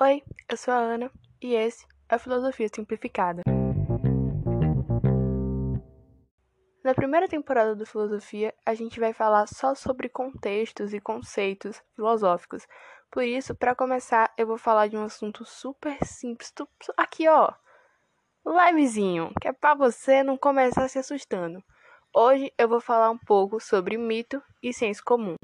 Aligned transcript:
Oi, 0.00 0.24
eu 0.50 0.56
sou 0.56 0.74
a 0.74 0.78
Ana 0.78 1.08
e 1.40 1.54
esse 1.54 1.86
é 2.08 2.16
a 2.16 2.18
Filosofia 2.18 2.66
Simplificada. 2.66 3.42
Na 6.82 6.92
primeira 6.96 7.28
temporada 7.28 7.76
do 7.76 7.86
Filosofia, 7.86 8.52
a 8.66 8.74
gente 8.74 8.98
vai 8.98 9.12
falar 9.12 9.46
só 9.46 9.72
sobre 9.72 10.08
contextos 10.08 10.92
e 10.92 11.00
conceitos 11.00 11.80
filosóficos. 11.94 12.66
Por 13.08 13.22
isso, 13.22 13.54
para 13.54 13.72
começar, 13.72 14.34
eu 14.36 14.48
vou 14.48 14.58
falar 14.58 14.88
de 14.88 14.96
um 14.96 15.04
assunto 15.04 15.44
super 15.44 15.96
simples, 16.04 16.52
aqui 16.96 17.28
ó, 17.28 17.52
levezinho, 18.44 19.32
que 19.40 19.46
é 19.46 19.52
para 19.52 19.76
você 19.76 20.24
não 20.24 20.36
começar 20.36 20.88
se 20.88 20.98
assustando. 20.98 21.62
Hoje 22.12 22.52
eu 22.58 22.68
vou 22.68 22.80
falar 22.80 23.12
um 23.12 23.18
pouco 23.18 23.60
sobre 23.60 23.96
mito 23.96 24.42
e 24.60 24.72
senso 24.72 25.04
comum. 25.04 25.36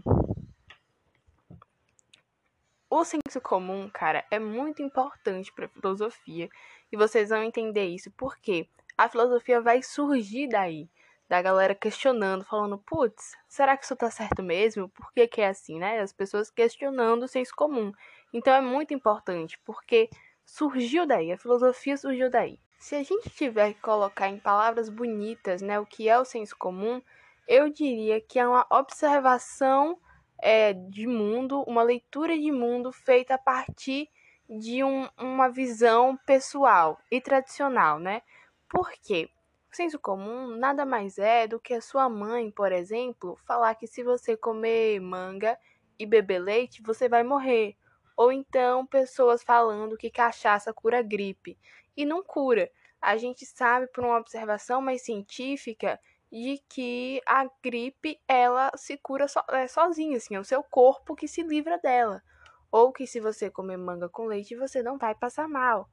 O 2.90 3.04
senso 3.04 3.40
comum, 3.40 3.88
cara, 3.88 4.24
é 4.32 4.40
muito 4.40 4.82
importante 4.82 5.52
para 5.52 5.66
a 5.66 5.68
filosofia 5.68 6.48
e 6.90 6.96
vocês 6.96 7.28
vão 7.28 7.40
entender 7.40 7.84
isso 7.84 8.10
porque 8.16 8.68
a 8.98 9.08
filosofia 9.08 9.60
vai 9.60 9.80
surgir 9.80 10.48
daí, 10.48 10.90
da 11.28 11.40
galera 11.40 11.72
questionando, 11.72 12.44
falando, 12.44 12.76
putz, 12.78 13.36
será 13.48 13.76
que 13.76 13.84
isso 13.84 13.94
tá 13.94 14.10
certo 14.10 14.42
mesmo? 14.42 14.88
Por 14.88 15.12
que, 15.12 15.28
que 15.28 15.40
é 15.40 15.46
assim, 15.46 15.78
né? 15.78 16.00
As 16.00 16.12
pessoas 16.12 16.50
questionando 16.50 17.22
o 17.22 17.28
senso 17.28 17.54
comum. 17.54 17.92
Então 18.32 18.52
é 18.52 18.60
muito 18.60 18.92
importante 18.92 19.56
porque 19.64 20.10
surgiu 20.44 21.06
daí, 21.06 21.30
a 21.30 21.38
filosofia 21.38 21.96
surgiu 21.96 22.28
daí. 22.28 22.58
Se 22.76 22.96
a 22.96 23.04
gente 23.04 23.30
tiver 23.30 23.74
que 23.74 23.80
colocar 23.80 24.28
em 24.28 24.40
palavras 24.40 24.88
bonitas, 24.88 25.62
né, 25.62 25.78
o 25.78 25.86
que 25.86 26.08
é 26.08 26.18
o 26.18 26.24
senso 26.24 26.56
comum, 26.58 27.00
eu 27.46 27.68
diria 27.68 28.20
que 28.20 28.40
é 28.40 28.48
uma 28.48 28.66
observação 28.68 29.96
é, 30.42 30.72
de 30.72 31.06
mundo, 31.06 31.62
uma 31.66 31.82
leitura 31.82 32.38
de 32.38 32.50
mundo 32.50 32.92
feita 32.92 33.34
a 33.34 33.38
partir 33.38 34.08
de 34.48 34.82
um, 34.82 35.08
uma 35.16 35.48
visão 35.48 36.16
pessoal 36.26 36.98
e 37.10 37.20
tradicional, 37.20 37.98
né? 37.98 38.22
Por 38.68 38.90
quê? 39.02 39.30
O 39.72 39.76
senso 39.76 39.98
comum 39.98 40.56
nada 40.56 40.84
mais 40.84 41.18
é 41.18 41.46
do 41.46 41.60
que 41.60 41.74
a 41.74 41.80
sua 41.80 42.08
mãe, 42.08 42.50
por 42.50 42.72
exemplo, 42.72 43.38
falar 43.46 43.76
que 43.76 43.86
se 43.86 44.02
você 44.02 44.36
comer 44.36 45.00
manga 45.00 45.56
e 45.96 46.04
beber 46.04 46.40
leite, 46.40 46.82
você 46.82 47.08
vai 47.08 47.22
morrer. 47.22 47.76
Ou 48.16 48.32
então 48.32 48.84
pessoas 48.84 49.42
falando 49.44 49.96
que 49.96 50.10
cachaça 50.10 50.72
cura 50.74 51.00
gripe. 51.02 51.56
E 51.96 52.04
não 52.04 52.22
cura. 52.22 52.68
A 53.00 53.16
gente 53.16 53.46
sabe 53.46 53.86
por 53.86 54.04
uma 54.04 54.18
observação 54.18 54.82
mais 54.82 55.02
científica 55.02 56.00
de 56.30 56.62
que 56.68 57.20
a 57.26 57.48
gripe 57.62 58.20
ela 58.28 58.70
se 58.76 58.96
cura 58.96 59.26
so, 59.26 59.40
é, 59.48 59.66
sozinha, 59.66 60.16
assim, 60.16 60.34
é 60.34 60.40
o 60.40 60.44
seu 60.44 60.62
corpo 60.62 61.16
que 61.16 61.26
se 61.26 61.42
livra 61.42 61.78
dela. 61.78 62.22
Ou 62.70 62.92
que 62.92 63.06
se 63.06 63.18
você 63.18 63.50
comer 63.50 63.76
manga 63.76 64.08
com 64.08 64.26
leite, 64.26 64.54
você 64.54 64.82
não 64.82 64.96
vai 64.96 65.14
passar 65.14 65.48
mal. 65.48 65.88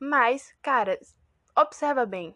Mas, 0.00 0.54
cara, 0.62 0.98
observa 1.56 2.06
bem. 2.06 2.34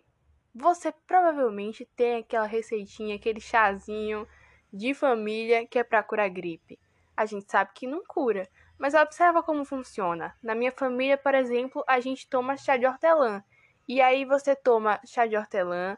Você 0.54 0.92
provavelmente 1.06 1.86
tem 1.96 2.16
aquela 2.16 2.46
receitinha, 2.46 3.16
aquele 3.16 3.40
chazinho 3.40 4.26
de 4.72 4.92
família 4.92 5.66
que 5.66 5.78
é 5.78 5.84
para 5.84 6.02
curar 6.02 6.28
gripe. 6.28 6.78
A 7.16 7.24
gente 7.26 7.50
sabe 7.50 7.70
que 7.74 7.86
não 7.86 8.04
cura, 8.04 8.48
mas 8.78 8.94
observa 8.94 9.42
como 9.42 9.64
funciona. 9.64 10.36
Na 10.42 10.54
minha 10.54 10.70
família, 10.70 11.16
por 11.16 11.34
exemplo, 11.34 11.82
a 11.86 11.98
gente 11.98 12.28
toma 12.28 12.56
chá 12.56 12.76
de 12.76 12.86
hortelã. 12.86 13.42
E 13.88 14.00
aí 14.00 14.24
você 14.24 14.54
toma 14.54 15.00
chá 15.04 15.26
de 15.26 15.36
hortelã, 15.36 15.96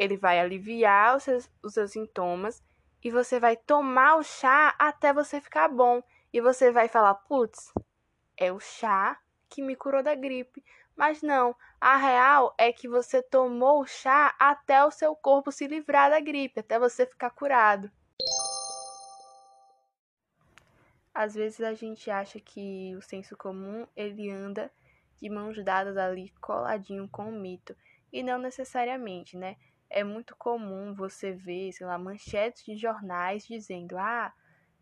ele 0.00 0.16
vai 0.16 0.40
aliviar 0.40 1.14
os 1.14 1.24
seus, 1.24 1.50
os 1.62 1.74
seus 1.74 1.90
sintomas 1.90 2.64
e 3.04 3.10
você 3.10 3.38
vai 3.38 3.54
tomar 3.54 4.16
o 4.16 4.22
chá 4.22 4.74
até 4.78 5.12
você 5.12 5.42
ficar 5.42 5.68
bom. 5.68 6.02
E 6.32 6.40
você 6.40 6.72
vai 6.72 6.88
falar, 6.88 7.14
putz, 7.14 7.70
é 8.34 8.50
o 8.50 8.58
chá 8.58 9.20
que 9.46 9.60
me 9.60 9.76
curou 9.76 10.02
da 10.02 10.14
gripe. 10.14 10.64
Mas 10.96 11.20
não, 11.20 11.54
a 11.78 11.98
real 11.98 12.54
é 12.56 12.72
que 12.72 12.88
você 12.88 13.22
tomou 13.22 13.82
o 13.82 13.86
chá 13.86 14.34
até 14.38 14.82
o 14.82 14.90
seu 14.90 15.14
corpo 15.14 15.52
se 15.52 15.66
livrar 15.66 16.08
da 16.08 16.18
gripe, 16.18 16.60
até 16.60 16.78
você 16.78 17.04
ficar 17.04 17.28
curado. 17.28 17.90
Às 21.12 21.34
vezes 21.34 21.60
a 21.60 21.74
gente 21.74 22.10
acha 22.10 22.40
que 22.40 22.96
o 22.96 23.02
senso 23.02 23.36
comum 23.36 23.86
ele 23.94 24.30
anda 24.30 24.72
de 25.20 25.28
mãos 25.28 25.62
dadas 25.62 25.98
ali 25.98 26.30
coladinho 26.40 27.06
com 27.06 27.28
o 27.28 27.32
mito, 27.32 27.76
e 28.10 28.22
não 28.22 28.38
necessariamente, 28.38 29.36
né? 29.36 29.56
É 29.90 30.04
muito 30.04 30.36
comum 30.36 30.94
você 30.94 31.32
ver, 31.32 31.72
sei 31.72 31.86
lá, 31.86 31.98
manchetes 31.98 32.64
de 32.64 32.76
jornais 32.76 33.44
dizendo: 33.44 33.98
ah, 33.98 34.32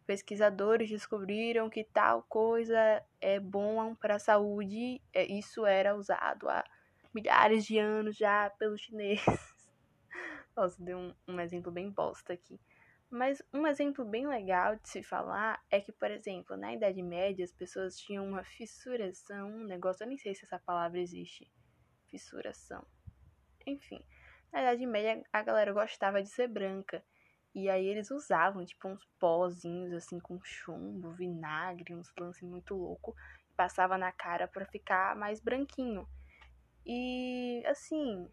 pesquisadores 0.06 0.88
descobriram 0.88 1.69
que 1.69 1.84
tal 1.84 2.22
coisa 2.28 3.02
é 3.20 3.41
bom 3.41 3.94
para 3.94 4.16
a 4.16 4.19
saúde. 4.19 5.00
É, 5.12 5.24
isso 5.24 5.66
era 5.66 5.96
usado 5.96 6.48
há 6.48 6.64
milhares 7.14 7.64
de 7.64 7.78
anos 7.78 8.16
já 8.16 8.50
pelos 8.58 8.80
chineses. 8.80 9.24
Nossa, 10.56 10.82
deu 10.82 10.98
um, 10.98 11.14
um 11.26 11.40
exemplo 11.40 11.72
bem 11.72 11.90
bosta 11.90 12.32
aqui. 12.32 12.60
Mas 13.10 13.42
um 13.54 13.66
exemplo 13.66 14.04
bem 14.04 14.26
legal 14.26 14.76
de 14.76 14.88
se 14.88 15.02
falar 15.02 15.62
é 15.70 15.80
que, 15.80 15.92
por 15.92 16.10
exemplo, 16.10 16.56
na 16.56 16.75
Idade 16.75 17.02
Média 17.02 17.42
as 17.42 17.52
pessoas 17.52 17.96
tinham 17.96 18.26
uma 18.26 18.44
fissuração, 18.44 19.48
um 19.48 19.64
negócio, 19.64 20.04
eu 20.04 20.08
nem 20.08 20.19
sei 20.19 20.34
se 20.34 20.44
essa 20.44 20.58
palavra 20.58 21.00
existe. 21.00 21.50
Fissuração. 22.10 22.86
Enfim, 23.66 24.04
na 24.53 24.60
Idade 24.60 24.86
Média, 24.86 25.22
a 25.32 25.42
galera 25.42 25.72
gostava 25.72 26.22
de 26.22 26.28
ser 26.28 26.48
branca. 26.48 27.03
E 27.54 27.69
aí 27.69 27.86
eles 27.86 28.10
usavam, 28.10 28.64
tipo, 28.64 28.88
uns 28.88 29.04
pozinhos, 29.19 29.92
assim, 29.92 30.20
com 30.20 30.38
chumbo, 30.44 31.12
vinagre, 31.12 31.94
uns 31.94 32.12
lances 32.19 32.42
muito 32.42 32.75
louco. 32.75 33.14
Passava 33.56 33.98
na 33.98 34.12
cara 34.12 34.47
para 34.47 34.66
ficar 34.66 35.16
mais 35.16 35.41
branquinho. 35.41 36.08
E, 36.87 37.62
assim, 37.66 38.28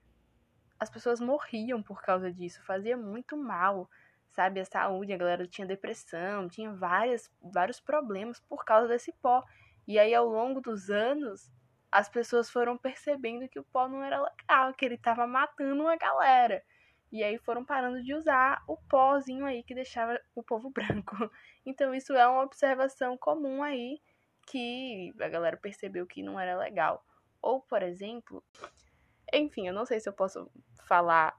as 0.79 0.89
pessoas 0.89 1.19
morriam 1.19 1.81
por 1.81 2.01
causa 2.01 2.31
disso. 2.31 2.63
Fazia 2.65 2.95
muito 2.95 3.35
mal, 3.35 3.89
sabe? 4.31 4.59
A 4.59 4.65
saúde, 4.65 5.13
a 5.13 5.17
galera 5.17 5.47
tinha 5.47 5.65
depressão, 5.65 6.47
tinha 6.47 6.71
várias, 6.73 7.31
vários 7.41 7.79
problemas 7.79 8.39
por 8.41 8.63
causa 8.63 8.87
desse 8.87 9.11
pó. 9.21 9.43
E 9.87 9.97
aí, 9.97 10.13
ao 10.13 10.27
longo 10.27 10.61
dos 10.61 10.89
anos, 10.89 11.51
as 11.95 12.09
pessoas 12.09 12.49
foram 12.49 12.77
percebendo 12.77 13.47
que 13.47 13.57
o 13.57 13.63
pó 13.63 13.87
não 13.87 14.03
era 14.03 14.21
legal, 14.21 14.73
que 14.73 14.83
ele 14.83 14.95
estava 14.95 15.25
matando 15.25 15.81
uma 15.81 15.95
galera. 15.95 16.61
E 17.09 17.23
aí 17.23 17.37
foram 17.37 17.63
parando 17.63 18.03
de 18.03 18.13
usar 18.13 18.61
o 18.67 18.75
pozinho 18.75 19.45
aí 19.45 19.63
que 19.63 19.73
deixava 19.73 20.19
o 20.35 20.43
povo 20.43 20.69
branco. 20.75 21.15
Então 21.65 21.95
isso 21.95 22.11
é 22.11 22.27
uma 22.27 22.43
observação 22.43 23.17
comum 23.17 23.63
aí 23.63 24.01
que 24.45 25.13
a 25.21 25.29
galera 25.29 25.55
percebeu 25.55 26.05
que 26.05 26.21
não 26.21 26.37
era 26.37 26.57
legal. 26.57 27.01
Ou, 27.41 27.61
por 27.61 27.81
exemplo, 27.81 28.43
enfim, 29.33 29.65
eu 29.65 29.73
não 29.73 29.85
sei 29.85 30.01
se 30.01 30.09
eu 30.09 30.13
posso 30.13 30.51
falar 30.89 31.33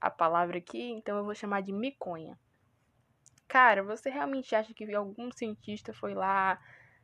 a 0.00 0.08
palavra 0.08 0.56
aqui, 0.56 0.92
então 0.92 1.18
eu 1.18 1.24
vou 1.24 1.34
chamar 1.34 1.60
de 1.60 1.74
miconha. 1.74 2.38
Cara, 3.46 3.82
você 3.82 4.08
realmente 4.08 4.54
acha 4.54 4.72
que 4.72 4.94
algum 4.94 5.30
cientista 5.30 5.92
foi 5.92 6.14
lá 6.14 6.58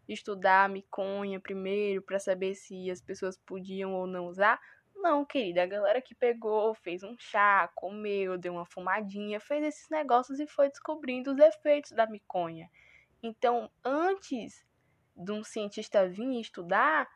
estudar 0.08 0.68
miconha 0.68 1.40
primeiro 1.40 2.02
para 2.02 2.18
saber 2.18 2.54
se 2.54 2.90
as 2.90 3.00
pessoas 3.00 3.36
podiam 3.36 3.94
ou 3.94 4.06
não 4.06 4.26
usar. 4.26 4.60
Não, 4.94 5.24
querida, 5.24 5.62
a 5.62 5.66
galera 5.66 6.00
que 6.00 6.14
pegou, 6.14 6.74
fez 6.74 7.02
um 7.02 7.16
chá, 7.18 7.70
comeu, 7.74 8.38
deu 8.38 8.54
uma 8.54 8.64
fumadinha, 8.64 9.38
fez 9.38 9.64
esses 9.64 9.88
negócios 9.90 10.40
e 10.40 10.46
foi 10.46 10.68
descobrindo 10.68 11.32
os 11.32 11.38
efeitos 11.38 11.92
da 11.92 12.06
miconha. 12.06 12.68
Então, 13.22 13.70
antes 13.84 14.64
de 15.14 15.32
um 15.32 15.44
cientista 15.44 16.08
vir 16.08 16.40
estudar, 16.40 17.08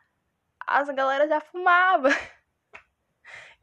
as 0.59 0.89
galera 0.89 1.27
já 1.27 1.41
fumava. 1.41 2.09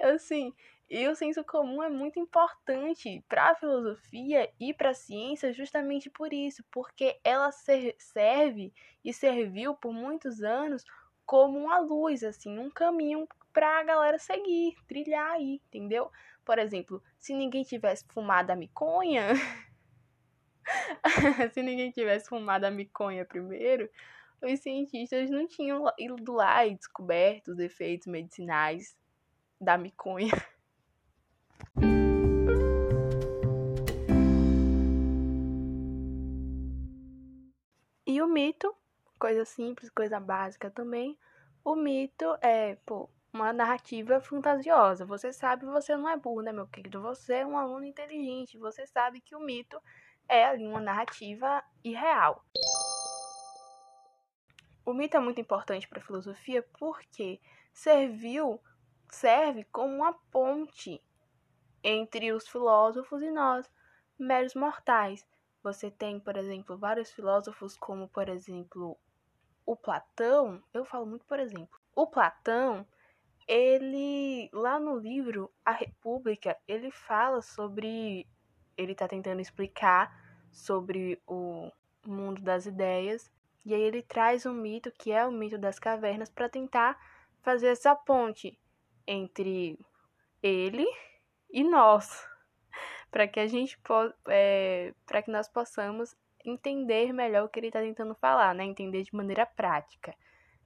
assim, 0.00 0.54
e 0.90 1.06
o 1.06 1.14
senso 1.14 1.44
comum 1.44 1.82
é 1.82 1.90
muito 1.90 2.18
importante 2.18 3.22
para 3.28 3.50
a 3.50 3.54
filosofia 3.54 4.50
e 4.58 4.72
para 4.72 4.90
a 4.90 4.94
ciência 4.94 5.52
justamente 5.52 6.08
por 6.08 6.32
isso, 6.32 6.64
porque 6.70 7.20
ela 7.22 7.50
serve 7.52 8.72
e 9.04 9.12
serviu 9.12 9.74
por 9.74 9.92
muitos 9.92 10.42
anos 10.42 10.82
como 11.26 11.58
uma 11.58 11.78
luz, 11.78 12.24
assim, 12.24 12.58
um 12.58 12.70
caminho 12.70 13.28
para 13.52 13.80
a 13.80 13.84
galera 13.84 14.18
seguir, 14.18 14.76
trilhar 14.86 15.32
aí, 15.32 15.60
entendeu? 15.66 16.10
Por 16.42 16.58
exemplo, 16.58 17.02
se 17.18 17.34
ninguém 17.34 17.64
tivesse 17.64 18.06
fumado 18.08 18.50
a 18.50 18.56
miconha, 18.56 19.34
se 21.52 21.62
ninguém 21.62 21.90
tivesse 21.90 22.30
fumado 22.30 22.64
a 22.64 22.70
miconha 22.70 23.26
primeiro, 23.26 23.90
os 24.40 24.60
cientistas 24.60 25.28
não 25.28 25.46
tinham 25.46 25.84
ido 25.98 26.32
lá 26.32 26.64
e 26.64 26.76
descoberto 26.76 27.48
os 27.48 27.58
efeitos 27.58 28.06
medicinais 28.06 28.96
da 29.60 29.76
miconha. 29.76 30.32
E 38.18 38.20
o 38.20 38.26
mito, 38.26 38.74
coisa 39.16 39.44
simples, 39.44 39.88
coisa 39.90 40.18
básica 40.18 40.68
também. 40.68 41.16
O 41.64 41.76
mito 41.76 42.24
é, 42.40 42.74
pô, 42.84 43.08
uma 43.32 43.52
narrativa 43.52 44.20
fantasiosa. 44.20 45.06
Você 45.06 45.32
sabe, 45.32 45.64
você 45.64 45.96
não 45.96 46.08
é 46.08 46.16
burro, 46.16 46.42
né, 46.42 46.50
meu 46.50 46.66
querido? 46.66 47.00
Você 47.00 47.34
é 47.34 47.46
um 47.46 47.56
aluno 47.56 47.84
inteligente. 47.84 48.58
Você 48.58 48.84
sabe 48.88 49.20
que 49.20 49.36
o 49.36 49.40
mito 49.40 49.80
é 50.28 50.46
ali 50.46 50.66
uma 50.66 50.80
narrativa 50.80 51.62
irreal. 51.84 52.44
o 54.84 54.92
mito 54.92 55.16
é 55.16 55.20
muito 55.20 55.40
importante 55.40 55.86
para 55.86 56.00
a 56.00 56.04
filosofia 56.04 56.66
porque 56.76 57.40
serviu, 57.72 58.60
serve 59.08 59.62
como 59.70 59.94
uma 59.94 60.12
ponte 60.32 61.00
entre 61.84 62.32
os 62.32 62.48
filósofos 62.48 63.22
e 63.22 63.30
nós, 63.30 63.70
meros 64.18 64.56
mortais. 64.56 65.24
Você 65.62 65.90
tem, 65.90 66.20
por 66.20 66.36
exemplo, 66.36 66.76
vários 66.76 67.10
filósofos, 67.10 67.76
como, 67.76 68.08
por 68.08 68.28
exemplo, 68.28 68.96
o 69.66 69.76
Platão. 69.76 70.62
Eu 70.72 70.84
falo 70.84 71.06
muito, 71.06 71.24
por 71.26 71.38
exemplo. 71.38 71.78
O 71.94 72.06
Platão, 72.06 72.86
ele, 73.46 74.48
lá 74.52 74.78
no 74.78 74.98
livro 74.98 75.50
A 75.64 75.72
República, 75.72 76.56
ele 76.66 76.90
fala 76.90 77.42
sobre. 77.42 78.26
Ele 78.76 78.92
está 78.92 79.08
tentando 79.08 79.40
explicar 79.40 80.10
sobre 80.50 81.20
o 81.26 81.70
mundo 82.06 82.40
das 82.40 82.66
ideias. 82.66 83.30
E 83.64 83.74
aí 83.74 83.82
ele 83.82 84.02
traz 84.02 84.46
um 84.46 84.54
mito 84.54 84.90
que 84.92 85.12
é 85.12 85.26
o 85.26 85.32
mito 85.32 85.58
das 85.58 85.78
cavernas 85.78 86.30
para 86.30 86.48
tentar 86.48 86.98
fazer 87.42 87.68
essa 87.68 87.94
ponte 87.94 88.58
entre 89.06 89.78
ele 90.42 90.86
e 91.50 91.64
nós, 91.64 92.26
para 93.10 93.26
que 93.26 93.40
a 93.40 93.46
gente 93.46 93.78
é, 94.28 94.94
para 95.06 95.22
que 95.22 95.30
nós 95.30 95.48
possamos 95.48 96.14
entender 96.44 97.12
melhor 97.12 97.44
o 97.44 97.48
que 97.48 97.58
ele 97.58 97.68
está 97.68 97.80
tentando 97.80 98.14
falar, 98.14 98.54
né? 98.54 98.64
Entender 98.64 99.02
de 99.02 99.14
maneira 99.14 99.46
prática. 99.46 100.14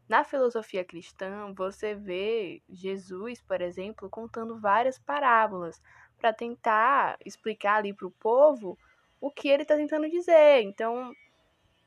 Na 0.08 0.24
filosofia 0.24 0.84
cristã, 0.84 1.52
você 1.54 1.94
vê 1.94 2.62
Jesus, 2.68 3.40
por 3.40 3.60
exemplo, 3.60 4.10
contando 4.10 4.60
várias 4.60 4.98
parábolas 4.98 5.80
para 6.18 6.32
tentar 6.32 7.16
explicar 7.24 7.76
ali 7.76 7.94
para 7.94 8.06
o 8.06 8.10
povo 8.10 8.78
o 9.20 9.30
que 9.30 9.48
ele 9.48 9.62
está 9.62 9.76
tentando 9.76 10.10
dizer. 10.10 10.62
Então, 10.62 11.14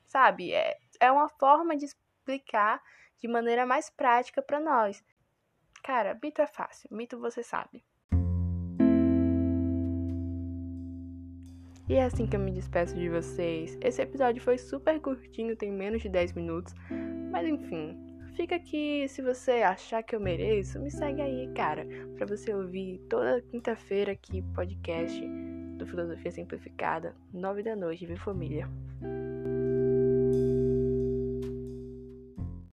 sabe, 0.06 0.52
é, 0.52 0.76
é 0.98 1.12
uma 1.12 1.28
forma 1.28 1.76
de 1.76 1.84
explicar 1.84 2.82
de 3.18 3.28
maneira 3.28 3.64
mais 3.64 3.90
prática 3.90 4.42
para 4.42 4.58
nós. 4.58 5.04
Cara, 5.82 6.18
mito 6.20 6.42
é 6.42 6.46
fácil, 6.46 6.88
mito 6.90 7.18
você 7.20 7.42
sabe. 7.42 7.84
E 11.88 11.94
é 11.94 12.04
assim 12.04 12.26
que 12.26 12.34
eu 12.34 12.40
me 12.40 12.50
despeço 12.50 12.96
de 12.96 13.08
vocês. 13.08 13.78
Esse 13.80 14.02
episódio 14.02 14.42
foi 14.42 14.58
super 14.58 15.00
curtinho, 15.00 15.56
tem 15.56 15.70
menos 15.70 16.02
de 16.02 16.08
10 16.08 16.32
minutos. 16.32 16.74
Mas 17.30 17.46
enfim, 17.46 17.96
fica 18.34 18.56
aqui. 18.56 19.06
Se 19.08 19.22
você 19.22 19.62
achar 19.62 20.02
que 20.02 20.14
eu 20.16 20.20
mereço, 20.20 20.80
me 20.80 20.90
segue 20.90 21.22
aí, 21.22 21.48
cara. 21.54 21.86
Pra 22.16 22.26
você 22.26 22.52
ouvir 22.52 22.98
toda 23.08 23.40
quinta-feira 23.40 24.12
aqui 24.12 24.42
podcast 24.54 25.24
do 25.78 25.86
Filosofia 25.86 26.32
Simplificada, 26.32 27.14
9 27.32 27.62
da 27.62 27.76
noite, 27.76 28.04
viu 28.04 28.16
família? 28.16 28.68